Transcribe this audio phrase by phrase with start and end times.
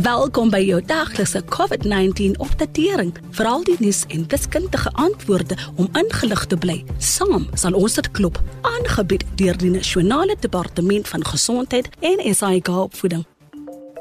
[0.00, 3.10] Welkom by jou daglikse COVID-19 opdatering.
[3.36, 6.78] Veral die nuus en wiskundige antwoorde om ingelig te bly.
[6.96, 13.26] Saam sal ons dit klop, aangebied deur die Nasionale Departement van Gesondheid en SAIG opvoeding.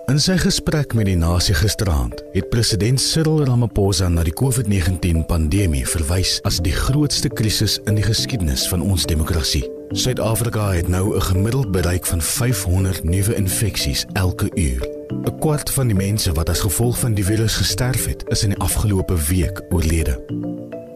[0.07, 5.83] In sy gesprek met die nasie gisteraand, het president Cyril Ramaphosa na die COVID-19 pandemie
[5.87, 9.67] verwys as die grootste krisis in die geskiedenis van ons demokrasie.
[9.91, 15.00] Suid-Afrika het nou 'n gemiddeld bereik van 500 nuwe infeksies elke uur.
[15.11, 18.49] 'n Kwart van die mense wat as gevolg van die virus gesterf het, is in
[18.49, 20.23] die afgelope week oorlede.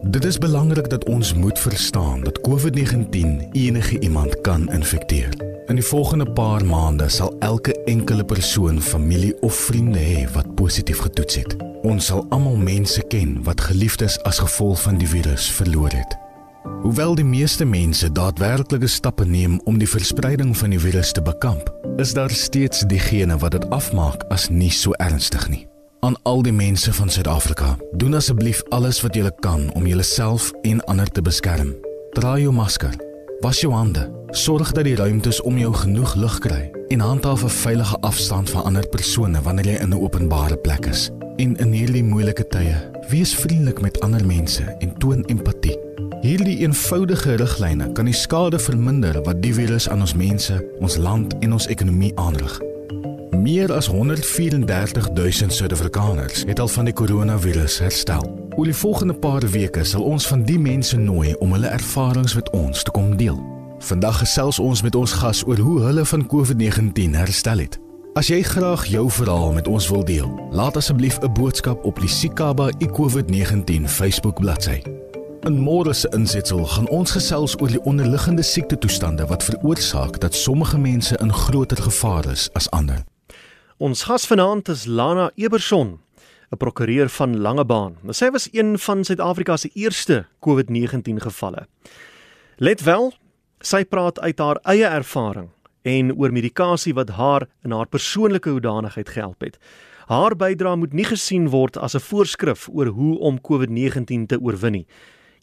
[0.02, 5.28] Dit is belangrik dat ons moet verstaan dat COVID-19 enige iemand kan infekteer.
[5.66, 10.98] In die volgende paar maande sal elke enkele persoon, familie of vriende hê wat positief
[10.98, 11.56] getoets het.
[11.82, 16.25] Ons sal almal mense ken wat geliefdes as gevolg van die virus verloor het.
[16.82, 21.70] Hoewel die meeste mense daadwerklike stappe neem om die verspreiding van die virus te bekamp,
[21.96, 25.64] is daar steeds diegene wat dit afmaak as nie so ernstig nie.
[26.06, 30.84] Aan al die mense van Suid-Afrika, doen asseblief alles wat julle kan om julleself en
[30.84, 31.72] ander te beskerm.
[32.14, 32.94] Dra jou masker,
[33.40, 37.48] was jou hande, sorg dat die ruimtes om jou genoeg lug kry en handhaaf 'n
[37.48, 41.10] veilige afstand van ander persone wanneer jy in 'n openbare plek is.
[41.36, 42.76] En in hierdie moeilike tye,
[43.08, 45.85] wees vriendelik met ander mense en toon empatie.
[46.20, 51.34] Hierdie eenvoudige riglyne kan die skade verminder wat die virus aan ons mense, ons land
[51.44, 52.56] en ons ekonomie aanrig.
[53.36, 58.24] Meer as 134 000 Suid-Afrikaners het al van die koronavirus herstel.
[58.56, 62.50] Oor die volgende paar weke sal ons van die mense nooi om hulle ervarings met
[62.56, 63.36] ons te kom deel.
[63.84, 67.76] Vandag gesels ons met ons gas oor hoe hulle van COVID-19 herstel het.
[68.16, 72.08] As jy graag jou verhaal met ons wil deel, laat asseblief 'n boodskap op die
[72.08, 74.95] Sikaba iCOVID-19 Facebook bladsy.
[75.46, 80.78] In môre se insetsel gaan ons gesels oor die onderliggende siektetoestande wat veroorsaak dat sommige
[80.78, 83.04] mense in groter gevaar is as ander.
[83.78, 86.00] Ons gas vanaand is Lana Eberson,
[86.50, 87.94] 'n prokureur van Langebaan.
[88.10, 91.66] Sy was een van Suid-Afrika se eerste COVID-19 gevalle.
[92.56, 93.12] Let wel,
[93.60, 95.48] sy praat uit haar eie ervaring
[95.82, 99.58] en oor medikasie wat haar in haar persoonlike hoedanigheid gehelp het.
[100.06, 104.72] Haar bydrae moet nie gesien word as 'n voorskrif oor hoe om COVID-19 te oorwin
[104.72, 104.86] nie.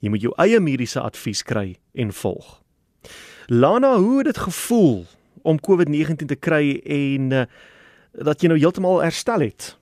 [0.04, 2.58] Jy moet jou eie mediese advies kry en volg.
[3.48, 5.06] Lana, hoe het dit gevoel
[5.48, 7.46] om COVID-19 te kry en uh,
[8.12, 9.78] dat jy nou heeltemal herstel het?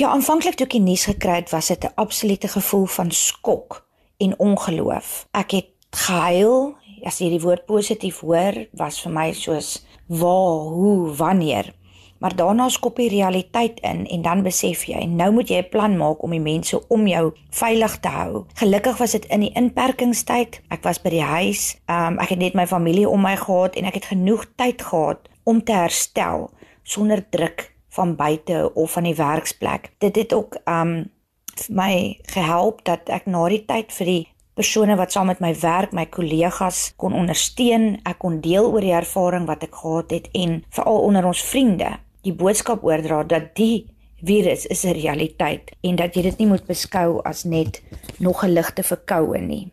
[0.00, 3.84] Ja, aanvanklik toe ek die nuus gekry het, was dit 'n absolute gevoel van skok
[4.16, 5.28] en ongeloof.
[5.32, 6.76] Ek het gehuil.
[7.04, 11.74] As jy die woord positief hoor, was vir my soos waar, hoe, wanneer.
[12.18, 15.96] Maar daarna skop die realiteit in en dan besef jy, nou moet jy 'n plan
[15.96, 18.44] maak om die mense om jou veilig te hou.
[18.54, 20.60] Gelukkig was dit in die inperkingstyd.
[20.68, 21.76] Ek was by die huis.
[21.86, 25.28] Um, ek het net my familie om my gehad en ek het genoeg tyd gehad
[25.44, 26.50] om te herstel
[26.82, 29.92] sonder druk van buite of van die werksplek.
[29.98, 31.10] Dit het ook um
[31.58, 35.52] vir my gehelp dat ek na die tyd vir die persone wat saam met my
[35.60, 40.28] werk, my kollegas kon ondersteun, ek kon deel oor die ervaring wat ek gehad het
[40.34, 43.86] en veral onder ons vriende die boodskap oordra dat die
[44.26, 47.82] virus is 'n realiteit en dat jy dit nie moet beskou as net
[48.18, 49.72] nog 'n ligte verkoue nie.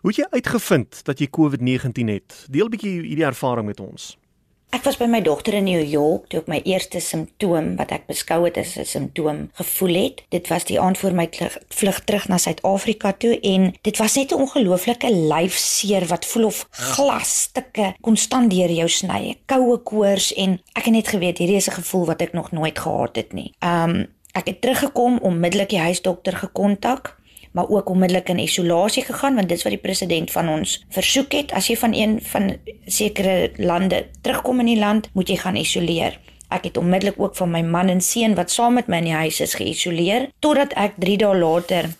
[0.00, 2.46] Hoe het jy uitgevind dat jy COVID-19 het?
[2.50, 4.18] Deel 'n bietjie hierdie ervaring met ons.
[4.74, 8.08] Ek was by my dogter in New York toe ek my eerste simptoom wat ek
[8.08, 10.22] beskou het as 'n simptoom gevoel het.
[10.34, 11.28] Dit was die aand voor my
[11.68, 16.66] vlug terug na Suid-Afrika toe en dit was net 'n ongelooflike lyfseer wat voel of
[16.70, 19.38] glasstukke konstant deur jou sny.
[19.46, 22.78] Koue koors en ek het net geweet hierdie is 'n gevoel wat ek nog nooit
[22.78, 23.54] gehad het nie.
[23.62, 27.16] Um ek het teruggekom onmiddellik die huisdokter gekontak
[27.54, 31.32] maar ook onmiddellik in isolasie gegaan want dit is wat die president van ons versoek
[31.32, 31.52] het.
[31.54, 32.56] As jy van een van
[32.86, 36.18] sekere lande terugkom in die land moet jy gaan isoleer.
[36.50, 39.20] Ek het onmiddellik ook van my man en seun wat saam met my in die
[39.22, 41.90] huis is geïsoleer totdat ek 3 dae later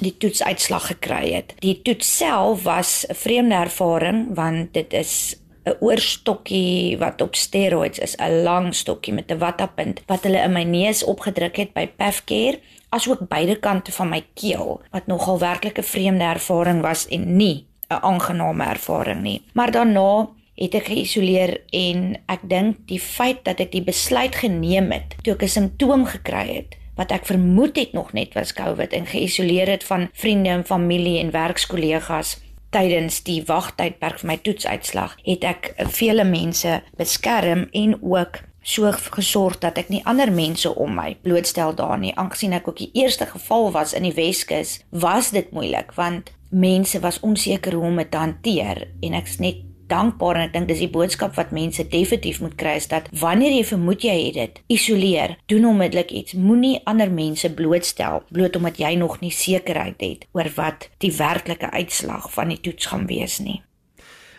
[0.00, 1.56] die toetsuitslag gekry het.
[1.64, 5.36] Die toets self was 'n vreemde ervaring want dit is
[5.70, 10.52] 'n oorstokkie wat op steroids is, 'n lang stokkie met 'n wattapunt wat hulle in
[10.52, 15.78] my neus opgedruk het by Pafcare asook beide kante van my keel wat nogal werklik
[15.78, 19.42] 'n vreemde ervaring was en nie 'n aangename ervaring nie.
[19.52, 24.90] Maar daarna het ek geïsoleer en ek dink die feit dat ek die besluit geneem
[24.92, 28.92] het toe ek 'n simptoom gekry het wat ek vermoed het nog net was COVID
[28.92, 32.36] en geïsoleer het van vriende en familie en werkskollegas
[32.74, 39.58] tydens die wagtydperk vir my toetsuitslag het ek vele mense beskerm en ook so gesorg
[39.62, 42.16] dat ek nie ander mense om my blootstel daarin nie.
[42.16, 47.00] Aangesien ek ook die eerste geval was in die Weskus, was dit moeilik want mense
[47.00, 50.82] was onseker hoe om dit te hanteer en ek's net dankbaar en ek dink dis
[50.84, 54.60] die boodskap wat mense definitief moet kry is dat wanneer jy vermoed jy het dit,
[54.78, 56.36] isoleer, doen onmiddellik iets.
[56.38, 61.70] Moenie ander mense blootstel bloot omdat jy nog nie sekerheid het oor wat die werklike
[61.74, 63.60] uitslag van die toets gaan wees nie.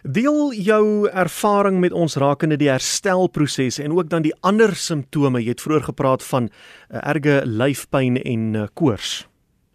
[0.01, 5.43] Deel jou ervaring met ons rakende die herstelproses en ook dan die ander simptome.
[5.43, 9.19] Jy het vroeër gepraat van uh, erge lyfpyn en uh, koors.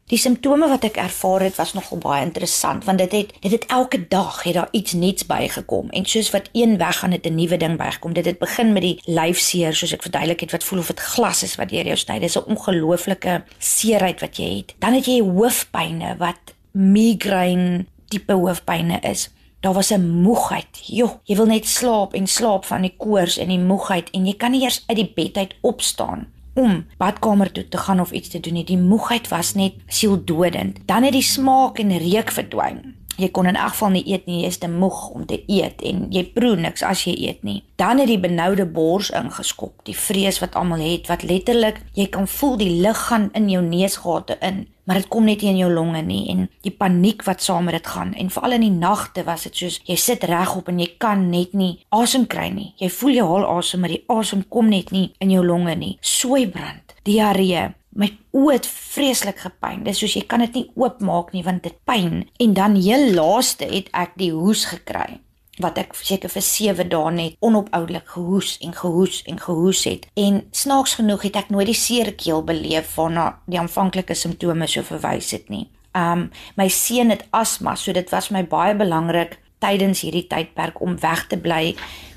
[0.06, 3.64] Die simptome wat ek ervaar het was nogal baie interessant want dit het dit het
[3.75, 7.56] elke dag het daar iets nuuts bygekom en soos wat een weggaan het 'n nuwe
[7.56, 8.12] ding bygekom.
[8.12, 11.43] Dit het begin met die lyfseer soos ek verduidelik het wat voel of dit glas
[11.43, 12.19] is wat deur jou sny.
[12.19, 14.75] Dis 'n ongelooflike seerheid wat jy het.
[14.79, 19.31] Dan het jy hoofpynne wat migraine tipe hoofpynne is.
[19.61, 20.69] Daar was 'n moegheid.
[20.82, 24.35] Jo, jy wil net slaap en slaap van die koors en die moegheid en jy
[24.37, 28.32] kan nie eers uit die bed uit opstaan om badkamer toe te gaan of iets
[28.32, 28.64] te doen nie.
[28.64, 30.81] Die moegheid was net sieldodend.
[30.88, 32.94] Dan het die smaak en reuk verdwyn.
[33.16, 35.82] Jy kon in elk geval nie eet nie, jy is te moeg om te eet
[35.88, 37.62] en jy proe niks as jy eet nie.
[37.80, 42.28] Dan het die benoude bors ingeskop, die vrees wat almal het wat letterlik jy kan
[42.28, 45.70] voel die lug gaan in jou neusgate in maar dit kom net nie in jou
[45.72, 49.24] longe nie en die paniek wat saam met dit gaan en veral in die nagte
[49.26, 52.70] was dit soos jy sit regop en jy kan net nie asem kry nie.
[52.78, 55.96] Jy voel jy haal asem maar die asem kom net nie in jou longe nie.
[56.00, 59.84] Soeibrand, diarree, my oë het vreeslik gepyn.
[59.87, 63.69] Dis soos jy kan dit nie oopmaak nie want dit pyn en dan heel laaste
[63.70, 65.20] het ek die hoes gekry
[65.62, 70.04] wat ek seker vir 7 dae net onophoudelik gehoes en gehoes en gehoes het.
[70.12, 74.84] En snaaks genoeg het ek nooit die seer keel beleef waarna die aanvanklike simptome so
[74.84, 75.64] verwys het nie.
[75.96, 76.28] Um
[76.60, 81.26] my seun het asma, so dit was my baie belangrik tydens hierdie tydperk om weg
[81.31, 81.75] te bly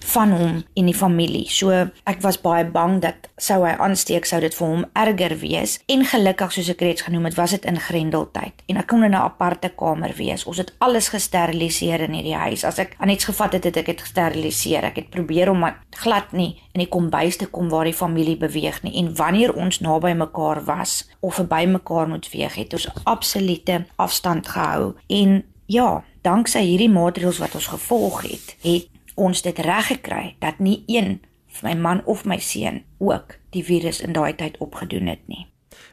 [0.10, 1.46] van hom en die familie.
[1.52, 1.74] So
[2.10, 5.78] ek was baie bang dat sou hy aansteek sou dit vir hom erger wees.
[5.92, 9.12] En gelukkig soos ek reeds genoem het, was dit in Grendeltyd en ek kon in
[9.12, 10.46] 'n aparte kamer wees.
[10.46, 12.64] Ons het alles gesteriliseer in hierdie huis.
[12.64, 14.84] As ek aan iets gevat het, het ek dit gesteriliseer.
[14.84, 18.84] Ek het probeer om glad nie in die kombuis te kom waar die familie beweeg
[18.84, 18.98] nie.
[18.98, 24.48] En wanneer ons naby mekaar was of verby mekaar moet weeg, het ons absolute afstand
[24.48, 24.96] gehou.
[25.08, 30.60] En ja, danksy hierdie maatreëls wat ons gevolg het, het ons dit reg gekry dat
[30.64, 31.20] nie een
[31.64, 35.48] my man of my seun ook die virus in daai tyd opgedoen het nie.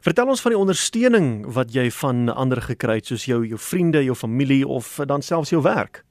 [0.04, 4.04] Vertel ons van die ondersteuning wat jy van ander gekry het soos jou jou vriende,
[4.04, 6.04] jou familie of dan selfs jou werk.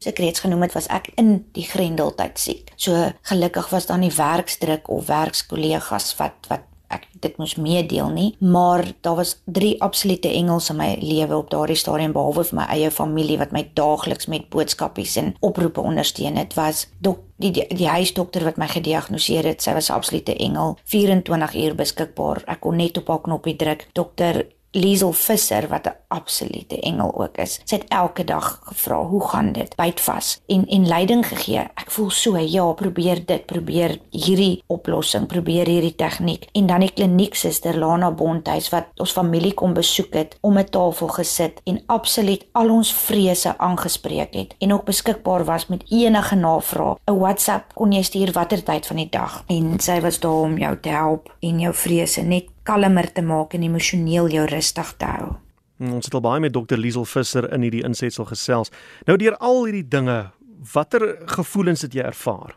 [0.00, 2.70] So ek reeds genoem het was ek in die grendeltyd siek.
[2.80, 8.28] So gelukkig was daar nie werksdruk of werkskollegas wat wat ek dit moes meedeel nie,
[8.38, 12.66] maar daar was drie absolute engels in my lewe op daardie stadium behalwe vir my
[12.74, 17.66] eie familie wat my daagliks met boodskapies en oproepe ondersteun het, was dok die die,
[17.72, 22.42] die huisdokter wat my gediagnoseer het, sy was 'n absolute engel, 24 uur beskikbaar.
[22.46, 23.88] Ek kon net op haar knoppie druk.
[23.92, 27.60] Dokter Liesel Visser wat 'n absolute engel ook is.
[27.64, 31.58] Sy het elke dag gevra, "Hoe gaan dit?" byt vas en en leiding gegee.
[31.74, 36.46] Ek voel so, ja, probeer dit, probeer hierdie oplossing, probeer hierdie tegniek.
[36.52, 41.08] En dan die klinieksuster Lana Bonthuis wat ons familie kom besoek het, om 'n tafel
[41.08, 46.96] gesit en absoluut al ons vrese aangespreek het en ook beskikbaar was met enige navraag.
[47.06, 50.58] 'n WhatsApp kon jy stuur watter tyd van die dag en sy was daar om
[50.58, 55.04] jou te help en jou vrese net kalmer te maak en emosioneel jou rustig te
[55.04, 55.36] hou.
[55.80, 56.76] Hmm, ons het al baie met Dr.
[56.76, 58.72] Liesel Visser in hierdie insetsel gesels.
[59.08, 60.18] Nou deur al hierdie dinge,
[60.74, 62.56] watter gevoelens het jy ervaar?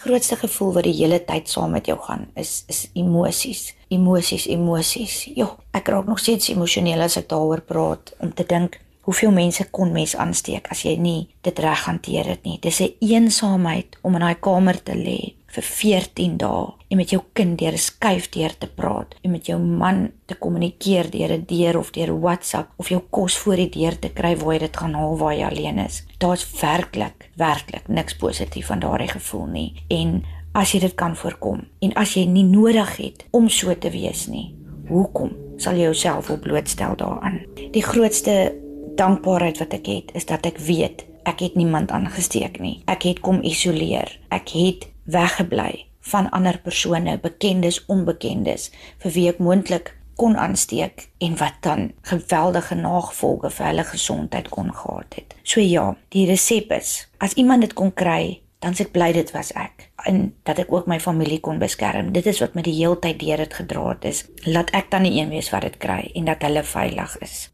[0.00, 5.16] Grootste gevoel wat die hele tyd saam met jou gaan is is emosies, emosies, emosies.
[5.36, 9.66] Jo, ek raak nog steeds emosioneel as ek daaroor praat om te dink hoeveel mense
[9.74, 12.58] kon mens aansteek as jy nie dit reg hanteer het nie.
[12.62, 17.20] Dis 'n eensaamheid om in daai kamer te lê vir 14 dae en met jou
[17.34, 21.44] kind deur 'n skuif deur te praat en met jou man te kommunikeer deur 'n
[21.46, 24.76] deur of deur WhatsApp of jou kos voor die deur te kry waar jy dit
[24.76, 26.06] gaan haal waar jy alleen is.
[26.18, 29.74] Daar's werklik, werklik niks positief van daardie gevoel nie.
[29.88, 33.90] En as jy dit kan voorkom en as jy nie nodig het om so te
[33.90, 34.54] wees nie,
[34.88, 37.40] hoekom sal jy jouself op blootstel daaraan?
[37.72, 38.54] Die grootste
[38.96, 42.80] dankbaarheid wat ek het is dat ek weet ek het niemand aangesteek nie.
[42.90, 44.08] Ek het kom isoleer.
[44.32, 48.70] Ek het weggebly van ander persone, bekendes, onbekendes
[49.02, 54.72] vir wie ek moontlik kon aansteek en wat dan geweldige nagevolge vir hulle gesondheid kon
[54.74, 55.36] gehad het.
[55.42, 59.30] So ja, die resep is as iemand dit kon kry, dan se ek bly dit
[59.32, 62.12] was ek en dat ek ook my familie kon beskerm.
[62.12, 64.26] Dit is wat my die hele tyd deur dit gedra het is.
[64.44, 67.48] Laat ek dan die een wees wat dit kry en dat hulle veilig is.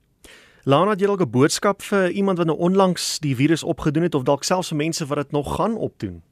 [0.66, 4.14] Lana, het jy dalk 'n boodskap vir iemand wat nou onlangs die virus opgedoen het
[4.14, 6.22] of dalk selfs vir mense wat dit nog gaan opdoen?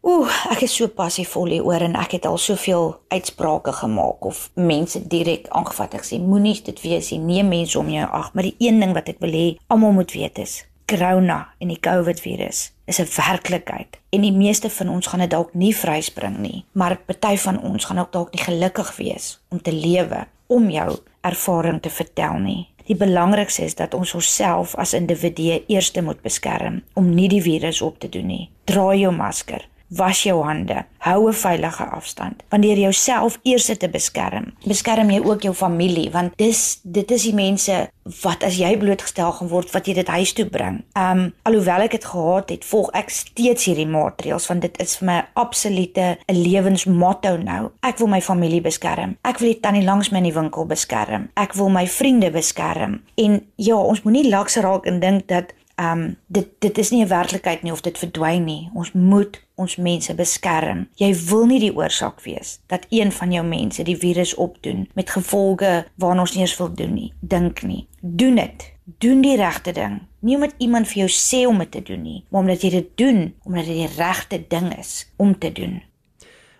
[0.00, 5.02] Ooh, ek is so passievol hieroor en ek het al soveel uitsprake gemaak of mense
[5.12, 5.98] direk aangevat.
[6.00, 7.20] Ek sê moenie dit wees nie.
[7.20, 10.16] Neem mense om jou ag, maar die een ding wat ek wil hê almal moet
[10.16, 15.06] weet is corona en die COVID virus is 'n werklikheid en die meeste van ons
[15.06, 18.96] gaan dit dalk nie vryspring nie, maar party van ons gaan ook dalk nie gelukkig
[18.96, 22.68] wees om te lewe om jou ervaring te vertel nie.
[22.86, 27.82] Die belangrikste is dat ons onsself as individue eerste moet beskerm om nie die virus
[27.82, 28.50] op te doen nie.
[28.64, 32.42] Dra jou masker, was jou hande, hou 'n veilige afstand.
[32.48, 37.22] Wanneer jy jouself eers te beskerm, beskerm jy ook jou familie want dis dit is
[37.22, 37.90] die mense
[38.22, 40.82] wat as jy blootgestel gaan word wat jy dit huis toe bring.
[40.98, 45.06] Um alhoewel ek dit gehad het, volg ek steeds hierdie maatreëls want dit is vir
[45.06, 47.70] my 'n absolute 'n lewensmotto nou.
[47.82, 49.16] Ek wil my familie beskerm.
[49.24, 51.28] Ek wil die tannie langs my in die winkel beskerm.
[51.36, 53.00] Ek wil my vriende beskerm.
[53.16, 57.04] En ja, ons moenie laks raak en dink dat Ehm um, dit dit is nie
[57.04, 58.70] 'n werklikheid nie of dit verdwyn nie.
[58.74, 60.88] Ons moet ons mense beskerm.
[60.94, 65.10] Jy wil nie die oorsaak wees dat een van jou mense die virus opdoen met
[65.10, 67.12] gevolge waarna ons nie eens wil doen nie.
[67.20, 67.86] Dink nie.
[68.00, 68.72] Doen dit.
[68.84, 70.00] Doen die regte ding.
[70.18, 72.96] Nie omdat iemand vir jou sê om dit te doen nie, maar omdat jy dit
[72.96, 75.82] doen omdat dit die regte ding is om te doen.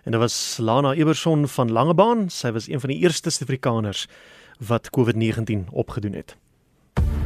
[0.03, 2.29] En dit was Lana Eberson van Langebaan.
[2.29, 4.07] Sy was een van die eerste Suid-Afrikaners
[4.57, 6.37] wat COVID-19 opgedoen het.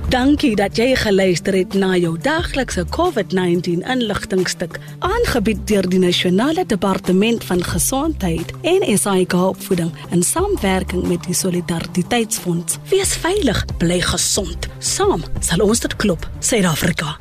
[0.09, 7.43] Dankie dat jy geluister het na jou daglikse COVID-19 inligtingstuk aangebied deur die Nasionale Departement
[7.43, 12.77] van Gesondheid en SAIK opvoeding in samewerking met die Solidariteitsfonds.
[12.93, 14.69] Wees veilig, bly gesond.
[14.77, 17.17] Saam sal ons dit klop, Suid-Afrika.